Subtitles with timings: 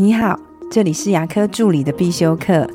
[0.00, 0.38] 你好，
[0.70, 2.70] 这里是牙科助理的必修课。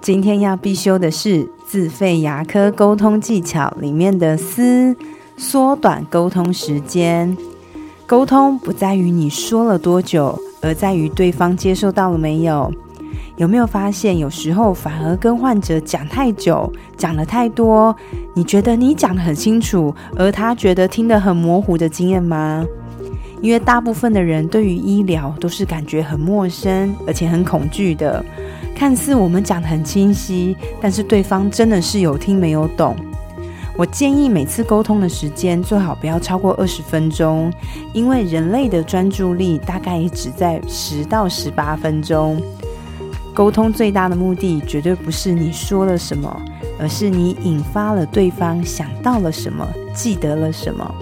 [0.00, 4.96] 今天要必修的是自费牙科沟通技巧里面的“思”，
[5.38, 7.36] 缩短沟通时间。
[8.06, 12.72] 沟通不在于你说了多久，而在于对方接受到了没有。
[13.36, 17.94] 有没有发现，有时候反而跟患者讲太久，讲了太多，
[18.34, 22.66] 你觉得你讲的很清楚，而他觉得听得很模糊的经验吗？
[23.44, 28.24] 因为大部分的人对于医疗都是感觉很陌生，而且很恐惧的。
[28.74, 32.96] 看似我们讲的很清晰，但是对方真的是有听没有懂。
[33.76, 37.52] 我建议每次沟通的时间最好不要超过二十分钟，
[37.92, 42.40] 因为人类的专注力大概也只在十到十八分钟。
[43.34, 46.34] 沟通最大的目的绝对不是你说了什么，
[46.80, 50.94] 而是你引发了对方想到了什么，记得了什么。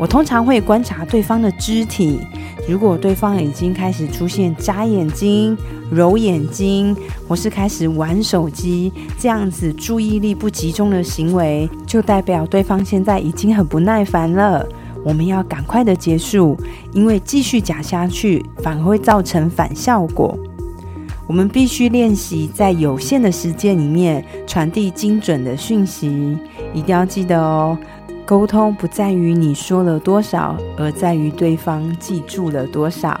[0.00, 2.20] 我通常会观察对方的肢体，
[2.66, 5.54] 如果对方已经开始出现眨眼睛、
[5.90, 6.96] 揉眼睛，
[7.28, 14.66] 或是开始玩手机这样子注意力不集中的行为，就代表对方现在已经很不耐烦了。
[15.04, 16.56] 我们要赶快的结束，
[16.94, 20.34] 因为继续讲下去反而会造成反效果。
[21.26, 26.38] 我们必须练习在有限的时间里面传递精准的讯息，
[26.72, 27.76] 一定要记得哦。
[28.30, 33.20] 沟通不在于你说了多少，而在于对方记住了多少。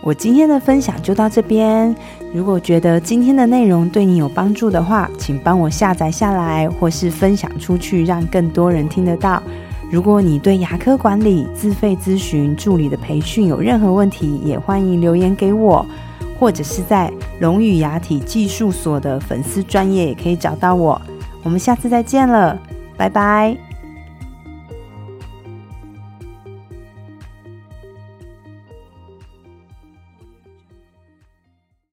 [0.00, 1.94] 我今天的分享就到这边。
[2.34, 9.40] 如果觉得今天的内容对你有帮助的话，请帮我下载下来，或是分享出去，让更多人听得到。
[9.92, 15.86] 如果你对牙科管理、自费咨询、助理的培训有任何问题，也欢迎留言给我，
[16.36, 21.00] 或者是在龙语牙体技术所的粉丝专业也可以找到我。
[21.44, 22.58] 我们下次再见了，
[22.96, 23.71] 拜拜。